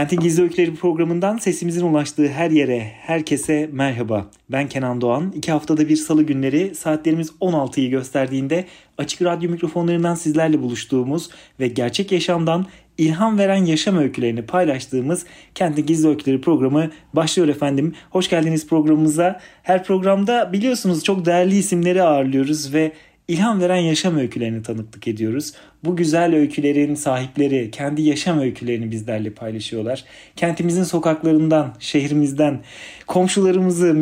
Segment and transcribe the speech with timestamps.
[0.00, 4.30] Kentin Gizli Öyküleri programından sesimizin ulaştığı her yere, herkese merhaba.
[4.48, 5.32] Ben Kenan Doğan.
[5.36, 8.64] İki haftada bir salı günleri saatlerimiz 16'yı gösterdiğinde
[8.98, 12.66] açık radyo mikrofonlarından sizlerle buluştuğumuz ve gerçek yaşamdan
[12.98, 17.94] ilham veren yaşam öykülerini paylaştığımız Kentin Gizli Öyküleri programı başlıyor efendim.
[18.10, 19.40] Hoş geldiniz programımıza.
[19.62, 22.92] Her programda biliyorsunuz çok değerli isimleri ağırlıyoruz ve
[23.28, 25.52] ilham veren yaşam öykülerini tanıklık ediyoruz.
[25.84, 30.04] Bu güzel öykülerin sahipleri kendi yaşam öykülerini bizlerle paylaşıyorlar.
[30.36, 32.60] Kentimizin sokaklarından, şehrimizden,
[33.06, 33.96] komşularımızı,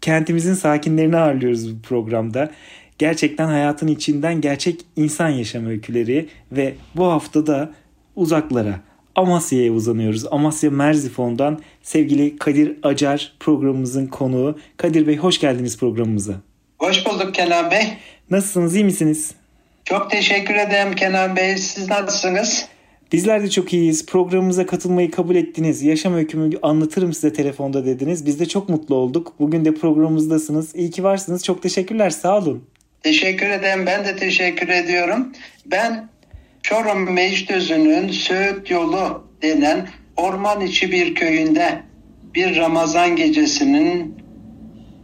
[0.00, 2.50] kentimizin sakinlerini ağırlıyoruz bu programda.
[2.98, 7.72] Gerçekten hayatın içinden gerçek insan yaşam öyküleri ve bu hafta da
[8.16, 8.80] uzaklara,
[9.14, 10.24] Amasya'ya uzanıyoruz.
[10.30, 14.58] Amasya Merzifon'dan sevgili Kadir Acar programımızın konuğu.
[14.76, 16.34] Kadir Bey hoş geldiniz programımıza.
[16.78, 17.82] Hoş bulduk Kenan Bey.
[18.30, 19.30] Nasılsınız, iyi misiniz?
[19.84, 21.56] Çok teşekkür ederim Kenan Bey.
[21.56, 22.66] Siz nasılsınız?
[23.12, 24.06] Bizler de çok iyiyiz.
[24.06, 25.82] Programımıza katılmayı kabul ettiniz.
[25.82, 28.26] Yaşam öykümü anlatırım size telefonda dediniz.
[28.26, 29.32] Biz de çok mutlu olduk.
[29.40, 30.74] Bugün de programımızdasınız.
[30.74, 31.44] İyi ki varsınız.
[31.44, 32.10] Çok teşekkürler.
[32.10, 32.64] Sağ olun.
[33.02, 33.86] Teşekkür ederim.
[33.86, 35.32] Ben de teşekkür ediyorum.
[35.66, 36.08] Ben
[36.62, 41.82] Çorum Mecdözü'nün Söğüt Yolu denen orman içi bir köyünde
[42.34, 44.14] bir Ramazan gecesinin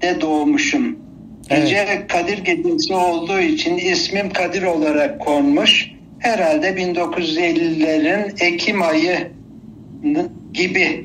[0.03, 1.06] de doğmuşum.
[1.51, 2.09] Gece evet.
[2.09, 5.91] Kadir Gecesi olduğu için ismim Kadir olarak konmuş.
[6.19, 9.19] Herhalde 1950'lerin Ekim ayı
[10.53, 11.05] gibi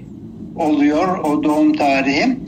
[0.55, 2.39] oluyor o doğum tarihim.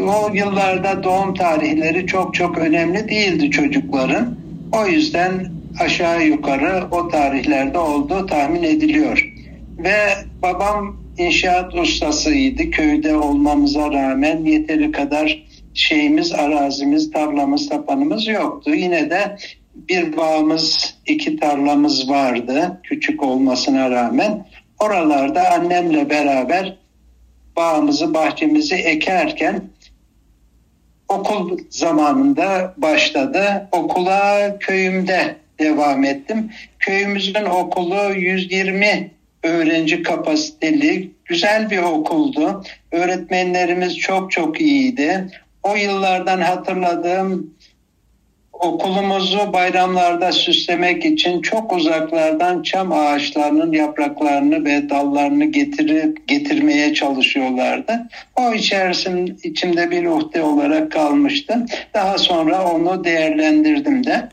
[0.00, 4.36] O yıllarda doğum tarihleri çok çok önemli değildi çocukların.
[4.72, 5.46] O yüzden
[5.80, 9.32] aşağı yukarı o tarihlerde olduğu tahmin ediliyor.
[9.78, 9.96] Ve
[10.42, 12.70] babam inşaat ustasıydı.
[12.70, 15.47] Köyde olmamıza rağmen yeteri kadar
[15.78, 18.74] şeyimiz, arazimiz, tarlamız, tapanımız yoktu.
[18.74, 19.36] Yine de
[19.74, 24.46] bir bağımız, iki tarlamız vardı küçük olmasına rağmen.
[24.78, 26.76] Oralarda annemle beraber
[27.56, 29.62] bağımızı, bahçemizi ekerken
[31.08, 33.68] okul zamanında başladı.
[33.72, 36.50] Okula köyümde devam ettim.
[36.78, 39.10] Köyümüzün okulu 120
[39.42, 42.64] öğrenci kapasiteli, güzel bir okuldu.
[42.92, 45.30] Öğretmenlerimiz çok çok iyiydi
[45.68, 47.54] o yıllardan hatırladığım
[48.52, 58.08] okulumuzu bayramlarda süslemek için çok uzaklardan çam ağaçlarının yapraklarını ve dallarını getirip getirmeye çalışıyorlardı.
[58.36, 61.66] O içerisinde içimde bir uhde olarak kalmıştı.
[61.94, 64.28] Daha sonra onu değerlendirdim de.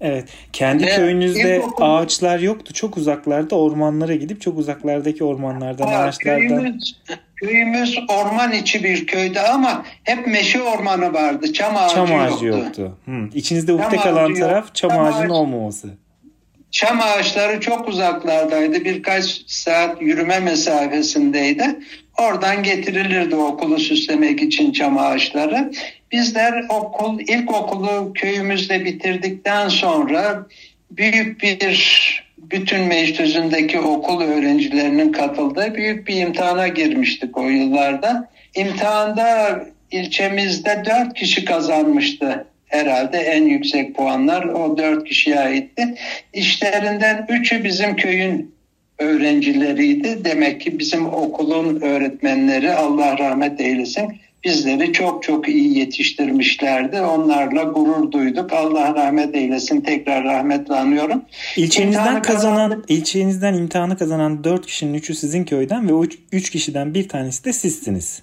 [0.00, 0.24] Evet.
[0.52, 1.84] Kendi Ve köyünüzde okul...
[1.84, 2.72] ağaçlar yoktu.
[2.72, 6.48] Çok uzaklarda ormanlara gidip çok uzaklardaki ormanlardan, ha, ağaçlardan.
[6.48, 6.96] Köyümüz,
[7.36, 11.52] köyümüz orman içi bir köydü ama hep meşe ormanı vardı.
[11.52, 12.64] Çam ağacı, çam ağacı yoktu.
[12.64, 12.98] yoktu.
[13.04, 13.28] Hı.
[13.34, 15.32] İçinizde ukde kalan taraf çam, çam ağacının ağacı.
[15.32, 15.88] olmaması.
[16.70, 18.84] Çam ağaçları çok uzaklardaydı.
[18.84, 21.78] Birkaç saat yürüme mesafesindeydi.
[22.18, 25.72] Oradan getirilirdi okulu süslemek için çam ağaçları.
[26.12, 30.46] Bizler okul, ilkokulu köyümüzde bitirdikten sonra
[30.90, 38.30] büyük bir bütün meclisindeki okul öğrencilerinin katıldığı büyük bir imtihana girmiştik o yıllarda.
[38.54, 39.60] İmtihanda
[39.90, 45.94] ilçemizde dört kişi kazanmıştı herhalde en yüksek puanlar o dört kişiye aitti.
[46.32, 48.54] İşlerinden üçü bizim köyün
[48.98, 50.24] öğrencileriydi.
[50.24, 57.00] Demek ki bizim okulun öğretmenleri Allah rahmet eylesin bizleri çok çok iyi yetiştirmişlerdi.
[57.00, 58.52] Onlarla gurur duyduk.
[58.52, 59.80] Allah rahmet eylesin.
[59.80, 61.22] Tekrar rahmetle anıyorum.
[61.56, 62.90] İlçenizden İmtihanı kazanan, kazandık.
[62.90, 67.52] ilçenizden imtihanı kazanan dört kişinin üçü sizin köyden ve o üç kişiden bir tanesi de
[67.52, 68.22] sizsiniz.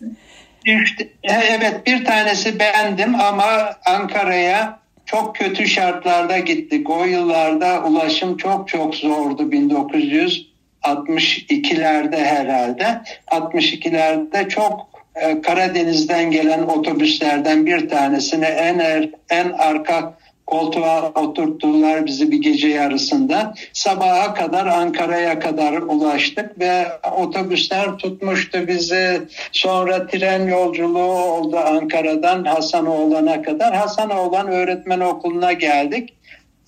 [0.66, 6.90] İşte, evet bir tanesi bendim ama Ankara'ya çok kötü şartlarda gittik.
[6.90, 13.02] O yıllarda ulaşım çok çok zordu 1962'lerde herhalde.
[13.28, 20.18] 62'lerde çok e, Karadeniz'den gelen otobüslerden bir tanesine en er, en arka
[20.52, 23.54] koltuğa oturttular bizi bir gece yarısında.
[23.74, 26.86] Sabaha kadar Ankara'ya kadar ulaştık ve
[27.18, 29.22] otobüsler tutmuştu bizi.
[29.52, 33.76] Sonra tren yolculuğu oldu Ankara'dan Hasanoğlan'a kadar.
[33.76, 36.14] Hasanoğlan öğretmen okuluna geldik.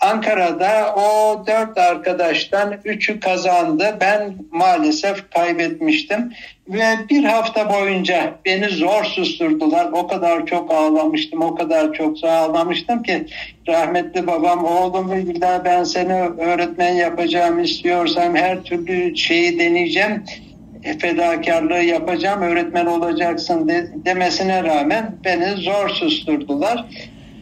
[0.03, 3.97] Ankara'da o dört arkadaştan üçü kazandı.
[4.01, 6.33] Ben maalesef kaybetmiştim.
[6.67, 9.91] Ve bir hafta boyunca beni zor susturdular.
[9.91, 13.25] O kadar çok ağlamıştım, o kadar çok ağlamıştım ki
[13.67, 20.23] rahmetli babam oğlum illa ben seni öğretmen yapacağım istiyorsam her türlü şeyi deneyeceğim
[20.99, 26.85] fedakarlığı yapacağım, öğretmen olacaksın de, demesine rağmen beni zor susturdular.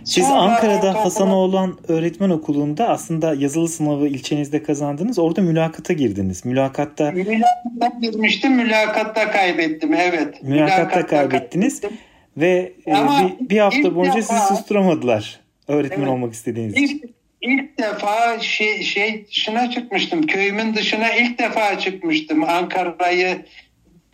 [0.03, 0.95] Siz Ankara'da.
[0.95, 5.19] Hasanoğlan Öğretmen Okulu'nda aslında yazılı sınavı ilçenizde kazandınız.
[5.19, 6.45] Orada mülakata girdiniz.
[6.45, 9.93] Mülakatta Mülakatta girmiştim, mülakatta kaybettim.
[9.93, 10.43] Evet.
[10.43, 12.05] Mülakatta, mülakatta kaybettiniz kaybettim.
[12.37, 15.39] ve e, Ama bir, bir hafta boyunca defa, sizi susturamadılar.
[15.67, 17.15] Öğretmen evet, olmak istediğiniz ilk, için.
[17.41, 20.21] İlk defa şey, şey dışına çıkmıştım.
[20.21, 22.43] Köyümün dışına ilk defa çıkmıştım.
[22.43, 23.45] Ankara'yı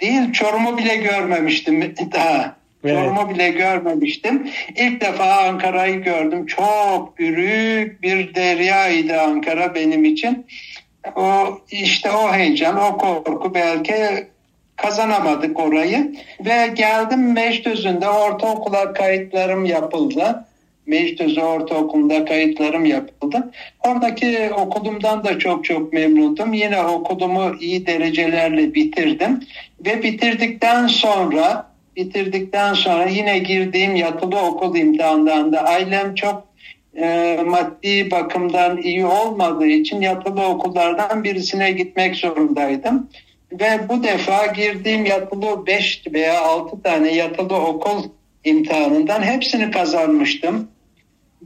[0.01, 2.56] değil Çorum'u bile görmemiştim daha.
[2.84, 2.96] Evet.
[2.96, 4.50] Çorum'u bile görmemiştim.
[4.76, 6.46] İlk defa Ankara'yı gördüm.
[6.46, 10.46] Çok büyük bir deryaydı Ankara benim için.
[11.16, 13.96] O işte o heyecan, o korku belki
[14.76, 16.16] kazanamadık orayı.
[16.46, 20.48] Ve geldim Meştözü'nde ortaokula kayıtlarım yapıldı.
[20.88, 23.52] Mecdözü Ortaokulu'nda kayıtlarım yapıldı.
[23.88, 26.54] Oradaki okulumdan da çok çok memnundum.
[26.54, 29.40] Yine okulumu iyi derecelerle bitirdim.
[29.86, 31.67] Ve bitirdikten sonra
[31.98, 36.48] bitirdikten sonra yine girdiğim yatılı okul imtihanlarında ailem çok
[36.98, 43.10] e, maddi bakımdan iyi olmadığı için yatılı okullardan birisine gitmek zorundaydım.
[43.52, 48.04] Ve bu defa girdiğim yatılı 5 veya 6 tane yatılı okul
[48.44, 50.68] imtihanından hepsini kazanmıştım.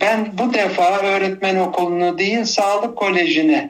[0.01, 3.69] Ben bu defa öğretmen okulunu değil sağlık kolejini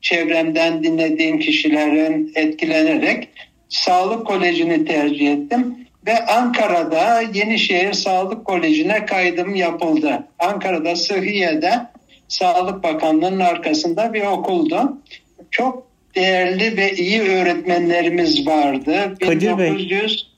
[0.00, 3.28] çevremden dinlediğim kişilerin etkilenerek
[3.68, 10.28] sağlık kolejini tercih ettim ve Ankara'da Yenişehir Sağlık Koleji'ne kaydım yapıldı.
[10.38, 11.72] Ankara'da Sıhhiye'de
[12.28, 14.98] Sağlık Bakanlığı'nın arkasında bir okuldu.
[15.50, 19.14] Çok değerli ve iyi öğretmenlerimiz vardı.
[19.20, 20.28] Kadir 1900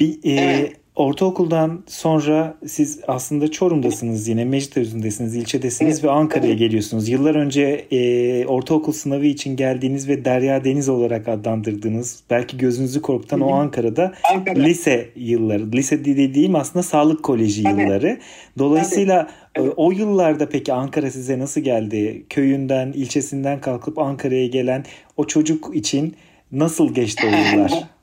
[0.00, 0.76] Bey, bir, e, evet.
[0.96, 7.08] Ortaokuldan sonra siz aslında Çorum'dasınız yine Mecitözü'ndesiniz, ilçedesiniz ve Ankara'ya geliyorsunuz.
[7.08, 13.40] Yıllar önce e, ortaokul sınavı için geldiğiniz ve Derya Deniz olarak adlandırdığınız belki gözünüzü korkutan
[13.40, 14.60] o Ankara'da Ankara.
[14.60, 15.72] lise yılları.
[15.72, 17.82] Lise dediğim aslında sağlık koleji Tabii.
[17.82, 18.18] yılları.
[18.58, 19.70] Dolayısıyla Tabii.
[19.76, 22.22] o yıllarda peki Ankara size nasıl geldi?
[22.30, 24.84] Köyünden, ilçesinden kalkıp Ankara'ya gelen
[25.16, 26.14] o çocuk için
[26.52, 27.72] nasıl geçti o yıllar?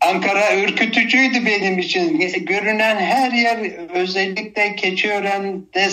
[0.00, 2.18] Ankara ürkütücüydü benim için.
[2.46, 3.58] Görünen her yer
[3.94, 5.88] özellikle Keçiören'de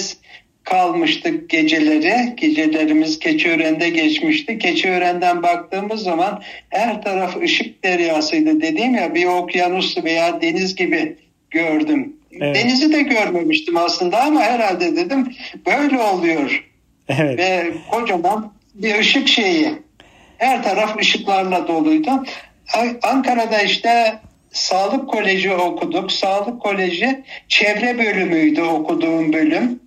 [0.63, 2.35] kalmıştık geceleri.
[2.35, 4.57] Gecelerimiz Keçiören'de geçmişti.
[4.57, 8.61] Keçiören'den baktığımız zaman her taraf ışık deryasıydı.
[8.61, 11.17] Dediğim ya bir okyanus veya deniz gibi
[11.51, 12.15] gördüm.
[12.41, 12.55] Evet.
[12.55, 15.35] Denizi de görmemiştim aslında ama herhalde dedim
[15.65, 16.63] böyle oluyor.
[17.09, 17.39] Evet.
[17.39, 19.69] Ve kocaman bir ışık şeyi.
[20.37, 22.23] Her taraf ışıklarla doluydu.
[23.03, 24.19] Ankara'da işte
[24.51, 26.11] Sağlık Koleji okuduk.
[26.11, 29.79] Sağlık Koleji çevre bölümüydü okuduğum bölüm.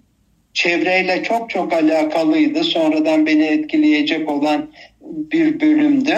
[0.55, 2.65] Çevreyle çok çok alakalıydı.
[2.65, 4.71] Sonradan beni etkileyecek olan
[5.03, 6.17] bir bölümdü.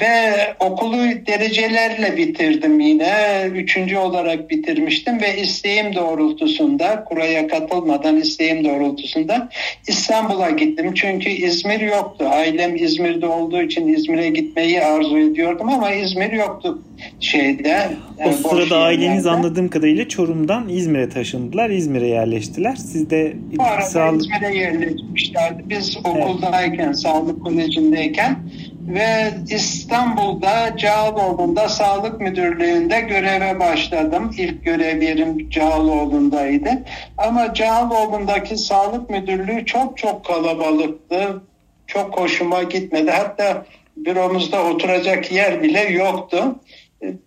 [0.00, 3.14] Ve okulu derecelerle bitirdim yine.
[3.54, 9.48] Üçüncü olarak bitirmiştim ve isteğim doğrultusunda, kuraya katılmadan isteğim doğrultusunda
[9.88, 10.94] İstanbul'a gittim.
[10.94, 12.24] Çünkü İzmir yoktu.
[12.30, 16.82] Ailem İzmir'de olduğu için İzmir'e gitmeyi arzu ediyordum ama İzmir yoktu
[17.20, 17.88] şeyde.
[18.18, 21.70] O yani sırada aileniz anladığım kadarıyla Çorum'dan İzmir'e taşındılar.
[21.70, 22.76] İzmir'e yerleştiler.
[22.76, 24.22] Siz de Bu arada sağlık...
[24.22, 25.62] İzmir'e yerleşmişlerdi.
[25.66, 26.98] Biz okuldayken, evet.
[26.98, 28.36] sağlık kolejindeyken
[28.88, 34.34] ve İstanbul'da Cağaloğlu'nda Sağlık Müdürlüğü'nde göreve başladım.
[34.38, 36.70] İlk görev yerim Cağaloğlu'ndaydı.
[37.18, 41.42] Ama Cağaloğlu'ndaki Sağlık Müdürlüğü çok çok kalabalıktı.
[41.86, 43.10] Çok hoşuma gitmedi.
[43.10, 46.60] Hatta büromuzda oturacak yer bile yoktu.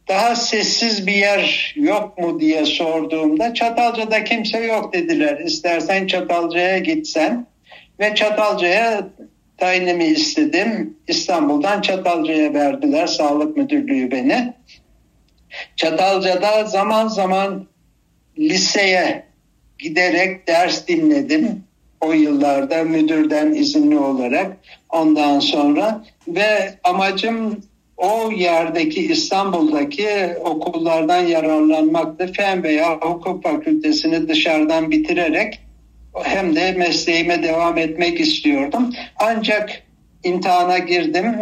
[0.07, 5.39] Daha sessiz bir yer yok mu diye sorduğumda Çatalca'da kimse yok dediler.
[5.39, 7.47] İstersen Çatalca'ya gitsen
[7.99, 9.07] ve Çatalca'ya
[9.57, 10.97] tayinimi istedim.
[11.07, 14.53] İstanbul'dan Çatalca'ya verdiler sağlık müdürlüğü beni.
[15.75, 17.67] Çatalca'da zaman zaman
[18.39, 19.23] liseye
[19.79, 21.63] giderek ders dinledim.
[22.01, 24.57] O yıllarda müdürden izinli olarak
[24.89, 27.61] ondan sonra ve amacım
[27.97, 30.09] o yerdeki İstanbul'daki
[30.45, 32.33] okullardan yararlanmaktı.
[32.33, 35.66] Fen veya hukuk fakültesini dışarıdan bitirerek
[36.23, 38.93] hem de mesleğime devam etmek istiyordum.
[39.19, 39.83] Ancak
[40.23, 41.35] imtihana girdim.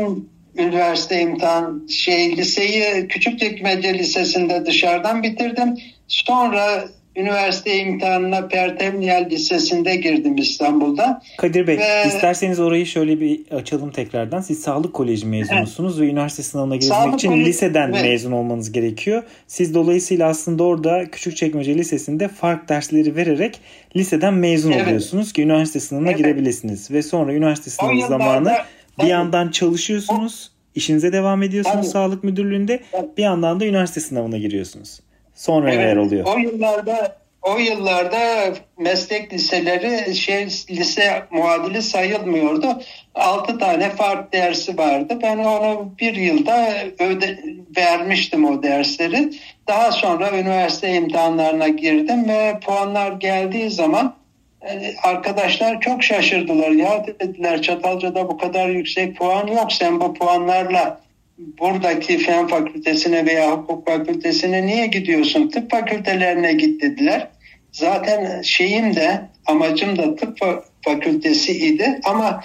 [0.58, 5.78] Üniversite imtihan şey liseyi Küçükçekmece Lisesi'nde dışarıdan bitirdim.
[6.08, 11.22] Sonra üniversite imtihanına Pertemniyel Lisesi'nde girdim İstanbul'da.
[11.38, 12.04] Kadir Bey ve...
[12.08, 14.42] isterseniz orayı şöyle bir açalım tekrardan.
[14.42, 16.08] Siz Sağlık Koleji mezunusunuz evet.
[16.08, 17.46] ve üniversite sınavına girebilmek için Koleji...
[17.46, 18.02] liseden evet.
[18.02, 19.24] mezun olmanız gerekiyor.
[19.48, 23.60] Siz dolayısıyla aslında orada Küçükçekmece Lisesi'nde fark dersleri vererek
[23.96, 24.88] liseden mezun evet.
[24.88, 26.18] oluyorsunuz ki üniversite sınavına evet.
[26.18, 26.92] girebilirsiniz.
[26.92, 28.54] Ve sonra üniversite sınavı zamanı
[29.02, 30.52] bir yandan çalışıyorsunuz.
[30.76, 31.88] işinize devam ediyorsunuz Tabii.
[31.88, 32.80] sağlık müdürlüğünde.
[33.18, 35.00] Bir yandan da üniversite sınavına giriyorsunuz.
[35.36, 36.26] Sonra evet, neler oluyor?
[36.36, 42.82] O yıllarda o yıllarda meslek liseleri şey lise muadili sayılmıyordu.
[43.16, 45.20] 6 tane fark dersi vardı.
[45.24, 47.40] Ben onu bir yılda öde,
[47.78, 49.32] vermiştim o dersleri.
[49.68, 54.16] Daha sonra üniversite imtihanlarına girdim ve puanlar geldiği zaman
[54.62, 56.72] e, arkadaşlar çok şaşırdılar.
[56.72, 59.74] Ya dediler Çatalca'da bu kadar yüksek puan yok.
[59.74, 61.05] Sen bu puanlarla
[61.38, 65.50] buradaki fen fakültesine veya hukuk fakültesine niye gidiyorsun?
[65.50, 67.28] Tıp fakültelerine git dediler.
[67.72, 70.40] Zaten şeyim de amacım da tıp
[70.82, 72.44] fakültesi idi ama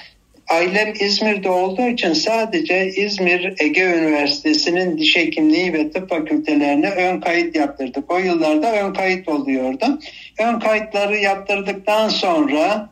[0.48, 7.56] ailem İzmir'de olduğu için sadece İzmir Ege Üniversitesi'nin diş hekimliği ve tıp fakültelerine ön kayıt
[7.56, 8.12] yaptırdık.
[8.12, 10.00] O yıllarda ön kayıt oluyordu.
[10.38, 12.90] Ön kayıtları yaptırdıktan sonra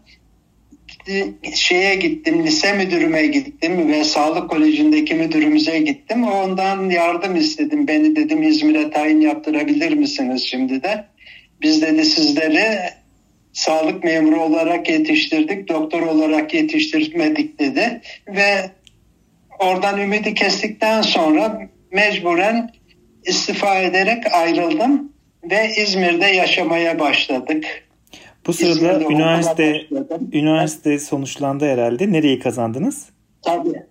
[1.55, 6.25] şeye gittim, lise müdürüme gittim ve sağlık kolejindeki müdürümüze gittim.
[6.25, 7.88] Ondan yardım istedim.
[7.88, 11.05] Beni dedim İzmir'e tayin yaptırabilir misiniz şimdi de?
[11.62, 12.79] Biz dedi sizleri
[13.53, 18.00] sağlık memuru olarak yetiştirdik, doktor olarak yetiştirmedik dedi.
[18.29, 18.71] Ve
[19.59, 22.71] oradan ümidi kestikten sonra mecburen
[23.25, 25.12] istifa ederek ayrıldım
[25.50, 27.88] ve İzmir'de yaşamaya başladık.
[28.49, 29.87] Bu sırada İzmir'de üniversite
[30.33, 32.12] üniversite sonuçlandı herhalde.
[32.12, 33.09] Nereyi kazandınız?
[33.43, 33.83] Tabii.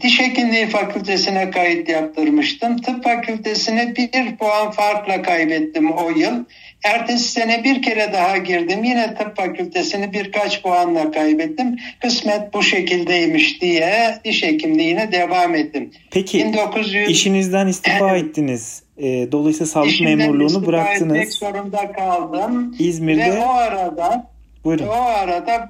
[0.00, 2.76] Diş Hekimliği Fakültesine kayıt yaptırmıştım.
[2.76, 6.44] Tıp Fakültesine bir puan farkla kaybettim o yıl.
[6.84, 8.84] Ertesi sene bir kere daha girdim.
[8.84, 11.76] Yine tıp fakültesini birkaç puanla kaybettim.
[12.00, 15.90] Kısmet bu şekildeymiş diye diş hekimliğine devam ettim.
[16.10, 17.10] Peki 1900...
[17.10, 18.82] işinizden istifa ettiniz.
[18.96, 21.16] E, dolayısıyla sağlık İşimden memurluğunu bıraktınız.
[21.16, 22.76] İşimden zorunda kaldım.
[22.78, 23.20] İzmir'de.
[23.20, 24.30] Ve o arada
[24.64, 24.86] Buyurun.
[24.86, 25.68] o arada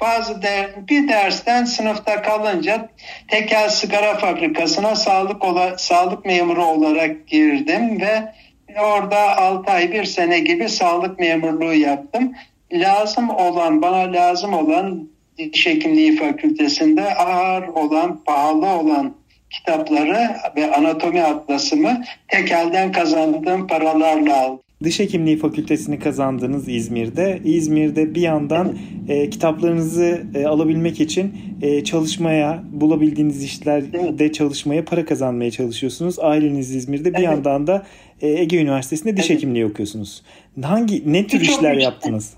[0.00, 2.88] bazı der, bir dersten sınıfta kalınca
[3.28, 8.32] tekel sigara fabrikasına sağlık ola, sağlık memuru olarak girdim ve
[8.80, 12.32] orada 6 ay bir sene gibi sağlık memurluğu yaptım.
[12.72, 19.14] Lazım olan bana lazım olan diş hekimliği fakültesinde ağır olan pahalı olan
[19.50, 24.65] kitapları ve anatomi atlasımı tekelden kazandığım paralarla aldım.
[24.84, 27.40] Diş Hekimliği Fakültesini kazandınız İzmir'de.
[27.44, 28.78] İzmir'de bir yandan
[29.08, 36.18] e, kitaplarınızı e, alabilmek için e, çalışmaya, bulabildiğiniz işlerde çalışmaya, para kazanmaya çalışıyorsunuz.
[36.18, 37.14] Aileniz İzmir'de.
[37.14, 37.86] Bir yandan da
[38.20, 40.22] e, Ege Üniversitesi'nde diş hekimliği okuyorsunuz.
[40.62, 42.32] Hangi ne tür işler yaptınız?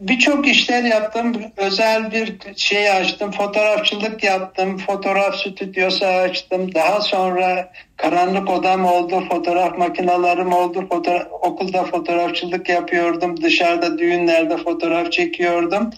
[0.00, 1.32] Birçok işler yaptım.
[1.56, 3.30] Özel bir şey açtım.
[3.30, 4.78] Fotoğrafçılık yaptım.
[4.78, 6.74] Fotoğraf stüdyosu açtım.
[6.74, 9.24] Daha sonra karanlık odam oldu.
[9.28, 10.86] Fotoğraf makinalarım oldu.
[10.88, 13.42] Fotoğraf, okulda fotoğrafçılık yapıyordum.
[13.42, 15.90] Dışarıda düğünlerde fotoğraf çekiyordum.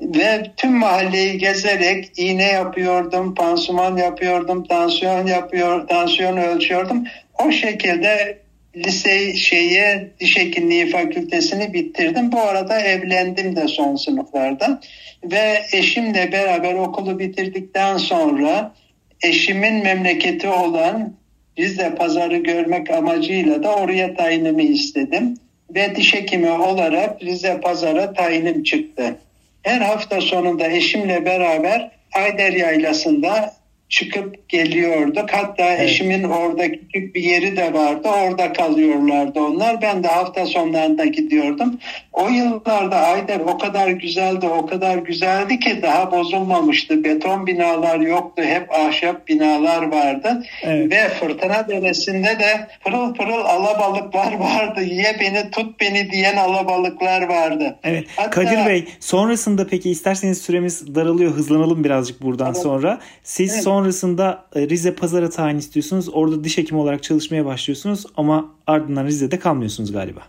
[0.00, 3.34] Ve tüm mahalleyi gezerek iğne yapıyordum.
[3.34, 4.64] Pansuman yapıyordum.
[4.64, 7.04] Tansiyon yapıyor, tansiyon ölçüyordum.
[7.38, 8.41] O şekilde
[8.76, 12.32] lise şeyi diş hekimliği fakültesini bitirdim.
[12.32, 14.80] Bu arada evlendim de son sınıflarda
[15.24, 18.74] ve eşimle beraber okulu bitirdikten sonra
[19.22, 21.14] eşimin memleketi olan
[21.58, 25.36] Rize pazarı görmek amacıyla da oraya tayinimi istedim.
[25.74, 29.16] Ve diş hekimi olarak Rize pazara tayinim çıktı.
[29.62, 33.54] Her hafta sonunda eşimle beraber Ayder Yaylası'nda
[33.92, 35.30] çıkıp geliyorduk.
[35.32, 35.80] Hatta evet.
[35.80, 38.08] eşimin orada küçük bir yeri de vardı.
[38.08, 39.82] Orada kalıyorlardı onlar.
[39.82, 41.78] Ben de hafta sonlarında gidiyordum.
[42.12, 47.04] O yıllarda Ayder o kadar güzeldi, o kadar güzeldi ki daha bozulmamıştı.
[47.04, 48.42] Beton binalar yoktu.
[48.42, 50.42] Hep ahşap binalar vardı.
[50.62, 50.92] Evet.
[50.92, 54.82] Ve Fırtına Deresi'nde de pırıl pırıl alabalıklar vardı.
[54.82, 57.78] Ye beni, tut beni diyen alabalıklar vardı.
[57.84, 58.04] Evet.
[58.16, 61.32] Hatta, Kadir Bey sonrasında peki isterseniz süremiz daralıyor.
[61.32, 62.62] Hızlanalım birazcık buradan evet.
[62.62, 62.98] sonra.
[63.22, 63.62] Siz evet.
[63.62, 66.08] son Sonrasında e, Rize Pazar'a tayin istiyorsunuz.
[66.12, 70.20] Orada diş hekimi olarak çalışmaya başlıyorsunuz ama ardından Rize'de kalmıyorsunuz galiba.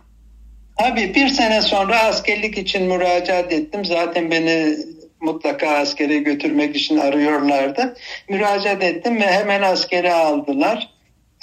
[0.82, 3.84] Abi bir sene sonra askerlik için müracaat ettim.
[3.84, 4.76] Zaten beni
[5.20, 7.96] mutlaka askere götürmek için arıyorlardı.
[8.28, 10.90] Müracaat ettim ve hemen askere aldılar.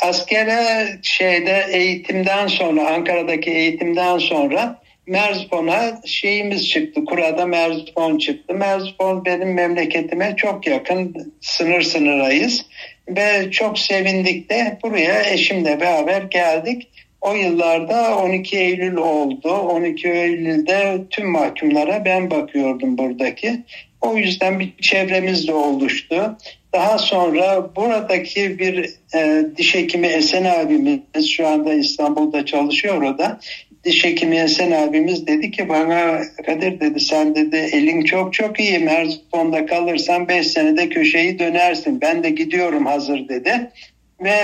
[0.01, 7.05] Askere şeyde eğitimden sonra Ankara'daki eğitimden sonra Merzbon'a şeyimiz çıktı.
[7.05, 8.53] Kurada Merzbon çıktı.
[8.53, 11.34] Merzbon benim memleketime çok yakın.
[11.41, 12.65] Sınır sınırayız.
[13.10, 16.88] Ve çok sevindik de buraya eşimle beraber geldik.
[17.22, 19.50] O yıllarda 12 Eylül oldu.
[19.50, 23.60] 12 Eylül'de tüm mahkumlara ben bakıyordum buradaki.
[24.01, 26.38] O yüzden bir çevremiz de oluştu.
[26.74, 33.39] Daha sonra buradaki bir e, diş hekimi Esen abimiz şu anda İstanbul'da çalışıyor o da.
[33.84, 38.80] Diş hekimi Esen abimiz dedi ki bana Kadir dedi sen dedi elin çok çok iyi
[38.80, 42.02] Merzifon'da kalırsan 5 senede köşeyi dönersin.
[42.02, 43.72] Ben de gidiyorum hazır dedi.
[44.24, 44.38] Ve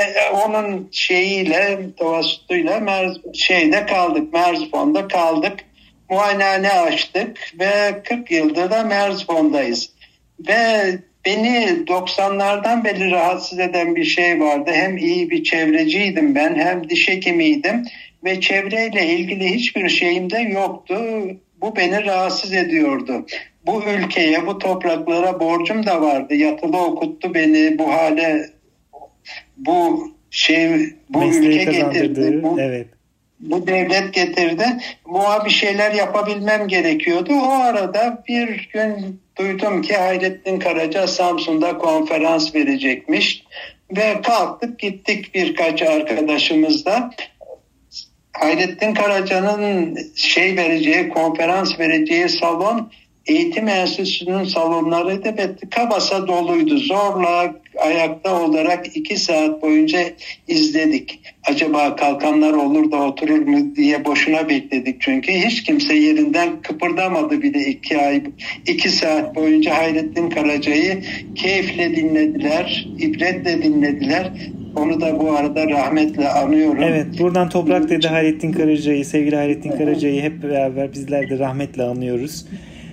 [0.46, 5.54] onun şeyiyle, tavasutuyla Merz, şeyde kaldık, Merzifon'da kaldık.
[6.10, 9.90] Muayenehane açtık ve 40 yıldır da Merzifon'dayız.
[10.48, 14.72] Ve beni 90'lardan beri rahatsız eden bir şey vardı.
[14.74, 17.84] Hem iyi bir çevreciydim ben hem diş hekimiydim
[18.24, 20.96] ve çevreyle ilgili hiçbir şeyim de yoktu.
[21.62, 23.26] Bu beni rahatsız ediyordu.
[23.66, 26.36] Bu ülkeye, bu topraklara borcum da vardı.
[26.36, 28.50] Yatılı okuttu beni bu hale,
[29.58, 32.40] bu şey, bu Mesleği ülke getirdi.
[32.44, 32.88] Bu, evet.
[33.40, 34.66] bu devlet getirdi.
[35.08, 37.34] Bu bir şeyler yapabilmem gerekiyordu.
[37.34, 43.44] O arada bir gün duydum ki Hayrettin Karaca Samsun'da konferans verecekmiş.
[43.98, 47.12] Ve kalktık gittik birkaç arkadaşımızla.
[48.40, 52.92] Hayrettin Karaca'nın şey vereceği, konferans vereceği salon
[53.28, 56.78] eğitim enstitüsünün salonlarıydı ve tıka basa doluydu.
[56.78, 60.00] Zorla ayakta olarak iki saat boyunca
[60.48, 61.20] izledik.
[61.50, 67.66] Acaba kalkanlar olur da oturur mu diye boşuna bekledik çünkü hiç kimse yerinden kıpırdamadı bile
[67.66, 68.24] iki ay
[68.68, 71.04] iki saat boyunca Hayrettin Karaca'yı
[71.36, 74.32] keyifle dinlediler, ibretle dinlediler.
[74.76, 76.84] Onu da bu arada rahmetle anıyorum.
[76.84, 82.46] Evet buradan Toprak dedi Hayrettin Karaca'yı, sevgili Hayrettin Karaca'yı hep beraber bizler de rahmetle anıyoruz.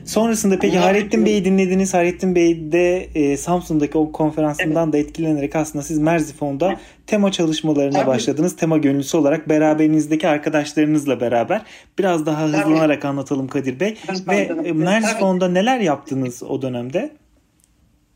[0.05, 1.95] Sonrasında peki Hayrettin Bey'i dinlediniz.
[1.95, 8.07] Hayrettin Bey de e, Samsun'daki o konferansından da etkilenerek aslında siz Merzifon'da tema çalışmalarına Tabii.
[8.07, 8.57] başladınız.
[8.57, 11.63] Tema gönüllüsü olarak beraberinizdeki arkadaşlarınızla beraber
[11.99, 13.11] biraz daha hızlanarak Tabii.
[13.11, 13.97] anlatalım Kadir Bey.
[14.29, 17.11] Ve e, Merzifon'da neler yaptınız o dönemde?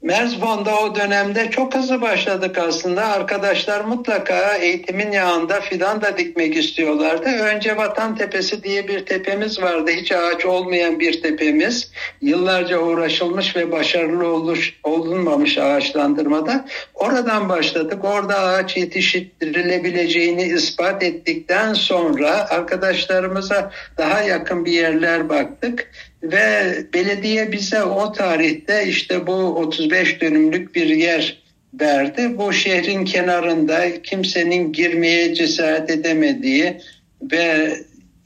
[0.02, 3.06] Merzbon'da o dönemde çok hızlı başladık aslında.
[3.06, 7.28] Arkadaşlar mutlaka eğitimin yağında fidan da dikmek istiyorlardı.
[7.28, 9.90] Önce Vatan Tepesi diye bir tepemiz vardı.
[9.90, 11.90] Hiç ağaç olmayan bir tepemiz.
[12.20, 16.64] Yıllarca uğraşılmış ve başarılı oluş, olunmamış ağaçlandırmada.
[16.94, 18.04] Oradan başladık.
[18.04, 25.90] Orada ağaç yetiştirilebileceğini ispat ettikten sonra arkadaşlarımıza daha yakın bir yerler baktık
[26.22, 31.42] ve belediye bize o tarihte işte bu 35 dönümlük bir yer
[31.80, 32.38] verdi.
[32.38, 36.76] Bu şehrin kenarında kimsenin girmeye cesaret edemediği
[37.22, 37.74] ve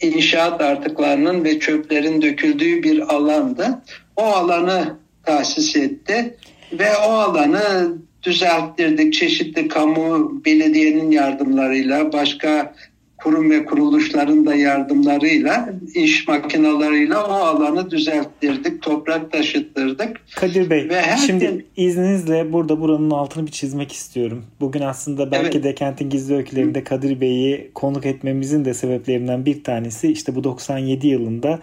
[0.01, 3.83] inşaat artıklarının ve çöplerin döküldüğü bir alandı.
[4.17, 6.37] O alanı tahsis etti
[6.73, 9.13] ve o alanı düzelttirdik.
[9.13, 12.75] Çeşitli kamu belediyenin yardımlarıyla, başka
[13.23, 20.21] kurum ve kuruluşların da yardımlarıyla, iş makinalarıyla o alanı düzelttirdik, toprak taşıttırdık.
[20.37, 21.67] Kadir Bey, ve her şimdi gün...
[21.77, 24.45] izninizle burada buranın altını bir çizmek istiyorum.
[24.61, 25.65] Bugün aslında belki evet.
[25.65, 31.07] de Kentin Gizli Öykülerinde Kadir Bey'i konuk etmemizin de sebeplerinden bir tanesi işte bu 97
[31.07, 31.59] yılında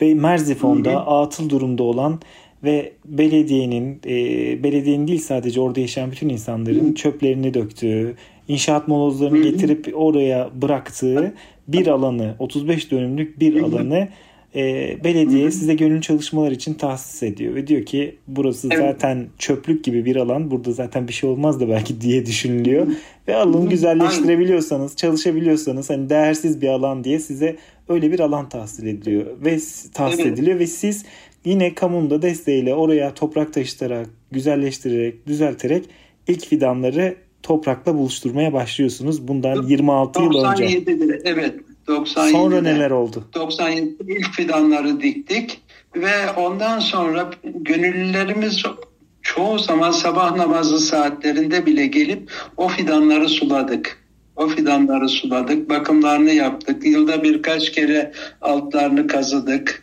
[0.00, 2.20] Merzifon'da atıl durumda olan
[2.64, 4.16] ve belediyenin, e,
[4.62, 8.14] belediyenin değil sadece orada yaşayan bütün insanların çöplerini döktüğü,
[8.52, 11.34] inşaat molozlarını getirip oraya bıraktığı
[11.68, 14.08] bir alanı 35 dönümlük bir alanı
[14.54, 18.78] e, belediye size gönül çalışmalar için tahsis ediyor ve diyor ki burası evet.
[18.78, 22.86] zaten çöplük gibi bir alan burada zaten bir şey olmaz da belki diye düşünülüyor.
[23.28, 27.56] Ve alanı güzelleştirebiliyorsanız çalışabiliyorsanız hani değersiz bir alan diye size
[27.88, 29.58] öyle bir alan tahsil ediliyor ve
[29.94, 30.32] tahsis evet.
[30.32, 31.04] ediliyor ve siz
[31.44, 35.84] yine kamunun da desteğiyle oraya toprak taşıtarak güzelleştirerek düzelterek
[36.28, 39.28] ilk fidanları toprakla buluşturmaya başlıyorsunuz.
[39.28, 40.64] Bundan 26 yıl önce.
[40.64, 41.54] 97'de evet.
[41.88, 43.28] 97'de, sonra neler oldu?
[43.34, 45.60] 97 ilk fidanları diktik
[45.96, 48.62] ve ondan sonra gönüllülerimiz
[49.22, 54.02] çoğu zaman sabah namazı saatlerinde bile gelip o fidanları suladık.
[54.36, 56.86] O fidanları suladık, bakımlarını yaptık.
[56.86, 59.81] Yılda birkaç kere altlarını kazıdık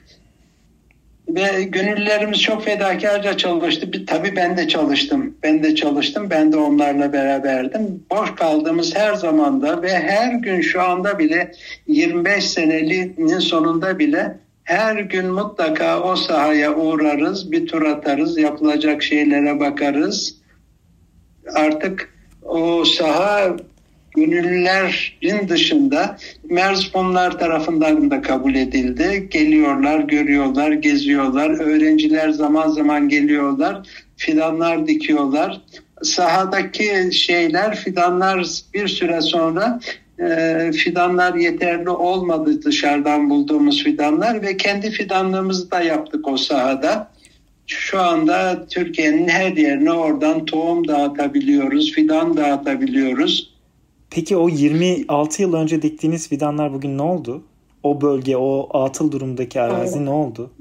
[1.29, 3.93] ve gönüllülerimiz çok fedakarca çalıştı.
[3.93, 5.37] Bir, tabii ben de çalıştım.
[5.43, 6.27] Ben de çalıştım.
[6.29, 8.03] Ben de onlarla beraberdim.
[8.11, 11.51] Boş kaldığımız her zamanda ve her gün şu anda bile
[11.87, 19.59] 25 seneliğinin sonunda bile her gün mutlaka o sahaya uğrarız, bir tur atarız, yapılacak şeylere
[19.59, 20.35] bakarız.
[21.55, 22.13] Artık
[22.43, 23.57] o saha
[24.15, 26.17] gönüllülerin dışında
[26.49, 29.27] Merzbonlar tarafından da kabul edildi.
[29.31, 31.59] Geliyorlar, görüyorlar, geziyorlar.
[31.59, 35.61] Öğrenciler zaman zaman geliyorlar, fidanlar dikiyorlar.
[36.03, 39.79] Sahadaki şeyler, fidanlar bir süre sonra
[40.19, 47.11] e, fidanlar yeterli olmadı dışarıdan bulduğumuz fidanlar ve kendi fidanlığımızı da yaptık o sahada.
[47.67, 53.58] Şu anda Türkiye'nin her yerine oradan tohum dağıtabiliyoruz, fidan dağıtabiliyoruz.
[54.09, 57.43] Peki o 26 yıl önce diktiğiniz fidanlar bugün ne oldu?
[57.83, 60.51] O bölge, o atıl durumdaki arazi ne oldu?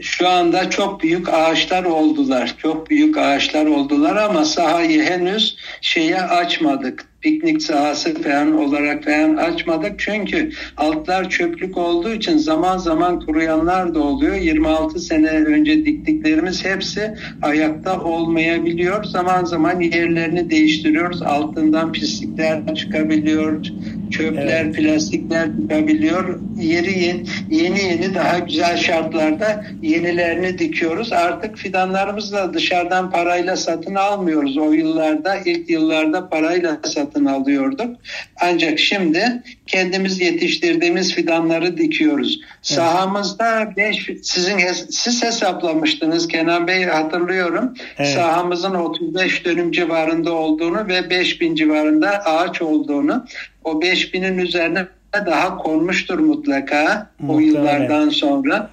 [0.00, 2.54] Şu anda çok büyük ağaçlar oldular.
[2.58, 9.98] Çok büyük ağaçlar oldular ama sahayı henüz şeye açmadık piknik sahası falan olarak falan açmadık.
[9.98, 14.34] Çünkü altlar çöplük olduğu için zaman zaman kuruyanlar da oluyor.
[14.34, 19.04] 26 sene önce diktiklerimiz hepsi ayakta olmayabiliyor.
[19.04, 21.22] Zaman zaman yerlerini değiştiriyoruz.
[21.22, 23.66] Altından pislikler çıkabiliyor.
[24.10, 24.76] Çöpler, evet.
[24.76, 26.40] plastikler çıkabiliyor.
[26.60, 31.12] Yeri yeni, yeni yeni daha güzel şartlarda yenilerini dikiyoruz.
[31.12, 34.58] Artık fidanlarımızı da dışarıdan parayla satın almıyoruz.
[34.58, 37.96] O yıllarda ilk yıllarda parayla satın satın alıyorduk.
[38.40, 42.40] Ancak şimdi kendimiz yetiştirdiğimiz fidanları dikiyoruz.
[42.40, 42.56] Evet.
[42.62, 44.58] Sahamızda beş, sizin
[44.90, 47.74] siz hesaplamıştınız Kenan Bey hatırlıyorum.
[47.98, 48.14] Evet.
[48.14, 53.26] Sahamızın 35 dönüm civarında olduğunu ve 5000 civarında ağaç olduğunu.
[53.64, 57.36] O 5000'in üzerine daha konmuştur mutlaka Muhtemelen.
[57.36, 58.70] o yıllardan sonra.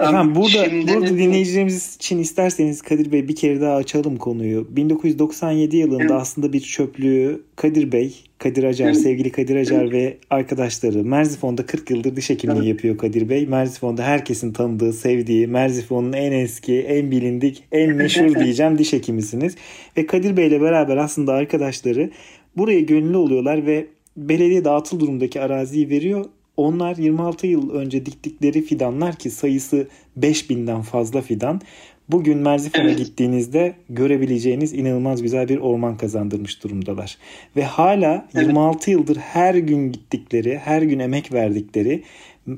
[0.00, 0.94] Efendim burada, Şimdi...
[0.94, 4.76] burada dinleyicilerimiz için isterseniz Kadir Bey bir kere daha açalım konuyu.
[4.76, 6.12] 1997 yılında evet.
[6.12, 8.98] aslında bir çöplüğü Kadir Bey, Kadir Acar, evet.
[8.98, 9.92] sevgili Kadir Acar evet.
[9.92, 12.68] ve arkadaşları Merzifon'da 40 yıldır diş hekimliği evet.
[12.68, 13.46] yapıyor Kadir Bey.
[13.46, 19.56] Merzifon'da herkesin tanıdığı, sevdiği, Merzifon'un en eski, en bilindik, en meşhur diyeceğim diş hekimisiniz.
[19.96, 22.10] Ve Kadir Bey ile beraber aslında arkadaşları
[22.56, 23.86] buraya gönüllü oluyorlar ve
[24.18, 26.24] belediye dağıtıl durumdaki araziyi veriyor
[26.56, 29.88] onlar 26 yıl önce diktikleri fidanlar ki sayısı
[30.20, 31.60] 5000'den fazla fidan
[32.08, 32.98] bugün Merzifon'a evet.
[32.98, 37.18] gittiğinizde görebileceğiniz inanılmaz güzel bir orman kazandırmış durumdalar.
[37.56, 38.46] Ve hala evet.
[38.46, 42.02] 26 yıldır her gün gittikleri, her gün emek verdikleri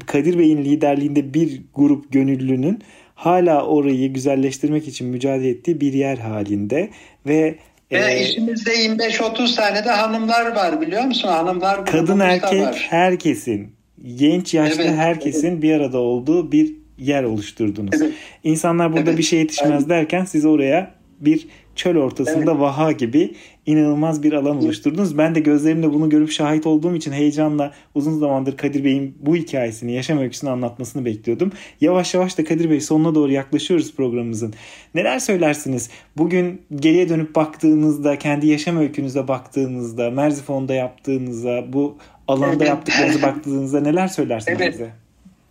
[0.07, 2.79] Kadir Bey'in liderliğinde bir grup gönüllünün
[3.15, 6.91] hala orayı güzelleştirmek için mücadele ettiği bir yer halinde
[7.27, 7.55] ve
[7.93, 11.29] ve ee, işimizde 25-30 tane de hanımlar var biliyor musun?
[11.29, 12.87] Hanımlar kadın erkek var.
[12.91, 13.73] herkesin
[14.17, 15.63] genç yaşlı evet, herkesin evet.
[15.63, 18.03] bir arada olduğu bir yer oluşturdunuz.
[18.03, 18.13] Evet.
[18.45, 19.19] İnsanlar burada evet.
[19.19, 19.89] bir şey yetişmez evet.
[19.89, 21.49] derken siz oraya bir
[21.81, 22.61] çöl ortasında evet.
[22.61, 23.35] vaha gibi
[23.67, 25.19] inanılmaz bir alan oluşturdunuz.
[25.19, 29.93] Ben de gözlerimle bunu görüp şahit olduğum için heyecanla uzun zamandır Kadir Bey'in bu hikayesini,
[29.93, 31.53] yaşam öyküsünü anlatmasını bekliyordum.
[31.81, 34.55] Yavaş yavaş da Kadir Bey sonuna doğru yaklaşıyoruz programımızın.
[34.95, 35.91] Neler söylersiniz?
[36.17, 42.69] Bugün geriye dönüp baktığınızda, kendi yaşam öykünüze baktığınızda, Merzifon'da yaptığınızda, bu alanda evet.
[42.69, 44.73] yaptıklarınızı baktığınızda neler söylersiniz evet.
[44.75, 44.91] bize?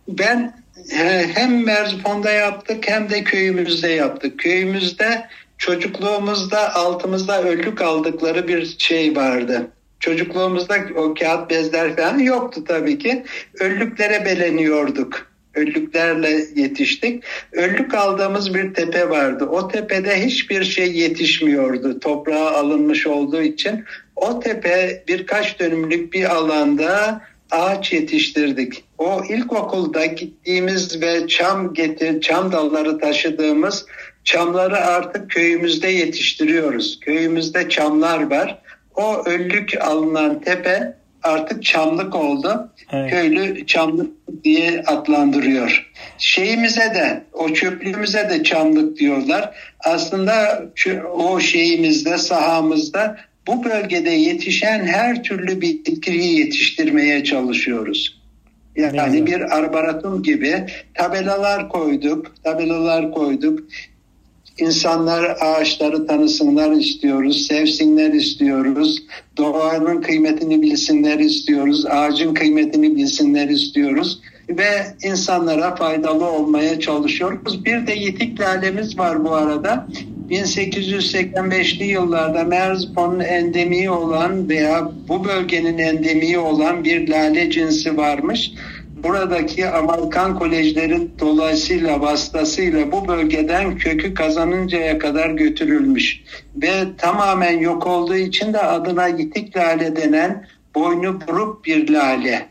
[0.08, 0.54] Ben
[0.92, 4.38] e, hem Merzifon'da yaptık hem de köyümüzde yaptık.
[4.38, 5.26] Köyümüzde
[5.60, 9.70] çocukluğumuzda altımızda önlük aldıkları bir şey vardı.
[10.00, 13.24] Çocukluğumuzda o kağıt bezler falan yoktu tabii ki.
[13.60, 15.30] Önlüklere beleniyorduk.
[15.54, 17.24] Önlüklerle yetiştik.
[17.52, 19.44] Önlük aldığımız bir tepe vardı.
[19.44, 22.00] O tepede hiçbir şey yetişmiyordu.
[22.00, 23.84] Toprağa alınmış olduğu için.
[24.16, 27.20] O tepe birkaç dönümlük bir alanda
[27.50, 28.84] ağaç yetiştirdik.
[28.98, 33.86] O ilkokulda gittiğimiz ve çam getir, çam dalları taşıdığımız
[34.24, 37.00] çamları artık köyümüzde yetiştiriyoruz.
[37.00, 38.58] Köyümüzde çamlar var.
[38.94, 42.72] O öllük alınan tepe artık çamlık oldu.
[42.92, 43.10] Evet.
[43.10, 44.10] Köylü çamlık
[44.44, 45.90] diye adlandırıyor.
[46.18, 49.54] Şeyimize de o çöplüğümüze de çamlık diyorlar.
[49.84, 50.64] Aslında
[51.12, 58.20] o şeyimizde sahamızda bu bölgede yetişen her türlü bitkiyi yetiştirmeye çalışıyoruz.
[58.76, 63.60] Yani bir arboretum gibi tabelalar koyduk, tabelalar koyduk.
[64.60, 69.02] İnsanlar ağaçları tanısınlar istiyoruz, sevsinler istiyoruz.
[69.36, 77.64] Doğanın kıymetini bilsinler istiyoruz, ağacın kıymetini bilsinler istiyoruz ve insanlara faydalı olmaya çalışıyoruz.
[77.64, 79.86] Bir de yitik lalemiz var bu arada.
[80.30, 88.52] 1885'li yıllarda Merzbon'un endemiği olan veya bu bölgenin endemiği olan bir lale cinsi varmış.
[89.02, 96.20] Buradaki Amerikan kolejleri dolayısıyla vasıtasıyla bu bölgeden kökü kazanıncaya kadar götürülmüş.
[96.56, 102.46] Ve tamamen yok olduğu için de adına yitik lale denen boynu buruk bir lale.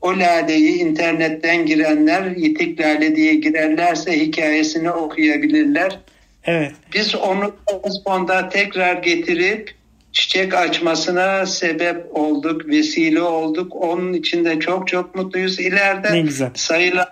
[0.00, 5.98] O laleyi internetten girenler yitik lale diye girerlerse hikayesini okuyabilirler
[6.44, 6.72] Evet.
[6.94, 9.74] Biz onu Osman'da tekrar getirip
[10.12, 13.76] çiçek açmasına sebep olduk, vesile olduk.
[13.76, 15.60] Onun için de çok çok mutluyuz.
[15.60, 16.50] İleride ne güzel.
[16.54, 17.08] sayılar,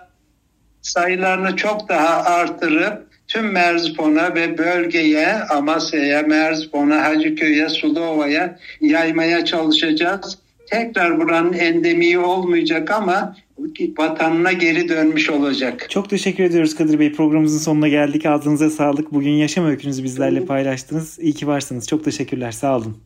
[0.81, 10.37] sayılarını çok daha artırıp tüm Merzifon'a ve bölgeye, Amasya'ya, Merzifon'a, Hacıköy'e, Sulova'ya yaymaya çalışacağız.
[10.71, 13.35] Tekrar buranın endemiği olmayacak ama
[13.97, 15.87] vatanına geri dönmüş olacak.
[15.89, 17.11] Çok teşekkür ediyoruz Kadir Bey.
[17.11, 18.25] Programımızın sonuna geldik.
[18.25, 19.13] Ağzınıza sağlık.
[19.13, 21.19] Bugün yaşam öykünüzü bizlerle paylaştınız.
[21.19, 21.87] İyi ki varsınız.
[21.87, 22.51] Çok teşekkürler.
[22.51, 22.97] Sağ olun.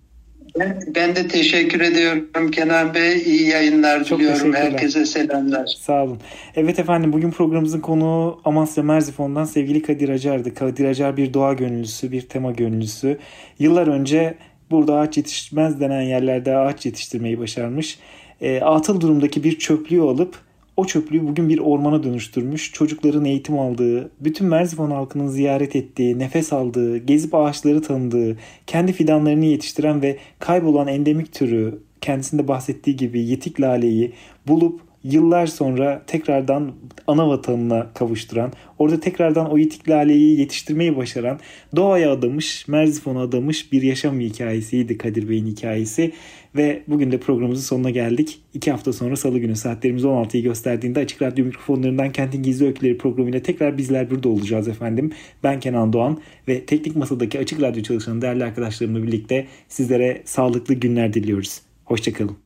[0.96, 3.18] Ben, de teşekkür ediyorum Kenan Bey.
[3.18, 4.54] İyi yayınlar Çok diliyorum.
[4.54, 5.66] Herkese selamlar.
[5.80, 6.18] Sağ olun.
[6.56, 10.54] Evet efendim bugün programımızın konuğu Amasya Merzifon'dan sevgili Kadir Acar'dı.
[10.54, 13.18] Kadir Acar bir doğa gönüllüsü, bir tema gönüllüsü.
[13.60, 14.38] Yıllar önce
[14.72, 18.00] burada ağaç yetişmez denen yerlerde ağaç yetiştirmeyi başarmış.
[18.42, 20.40] E, atıl durumdaki bir çöplüğü alıp
[20.78, 22.72] o çöplüğü bugün bir ormana dönüştürmüş.
[22.72, 29.46] Çocukların eğitim aldığı, bütün Merzifon halkının ziyaret ettiği, nefes aldığı, gezip ağaçları tanıdığı, kendi fidanlarını
[29.46, 34.14] yetiştiren ve kaybolan endemik türü kendisinde bahsettiği gibi yetik laleyi
[34.48, 36.72] bulup yıllar sonra tekrardan
[37.08, 41.40] ana vatanına kavuşturan, orada tekrardan o yitik laleyi yetiştirmeyi başaran,
[41.76, 46.12] doğaya adamış, Merzifon'a adamış bir yaşam hikayesiydi Kadir Bey'in hikayesi.
[46.56, 48.42] Ve bugün de programımızın sonuna geldik.
[48.54, 53.42] İki hafta sonra salı günü saatlerimiz 16'yı gösterdiğinde Açık Radyo mikrofonlarından Kentin Gizli Öyküleri programıyla
[53.42, 55.12] tekrar bizler burada olacağız efendim.
[55.44, 61.14] Ben Kenan Doğan ve Teknik Masa'daki Açık Radyo çalışan değerli arkadaşlarımla birlikte sizlere sağlıklı günler
[61.14, 61.62] diliyoruz.
[61.86, 62.45] Hoşçakalın.